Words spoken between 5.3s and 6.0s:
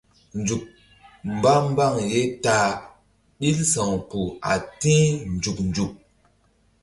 nzuk nzuk.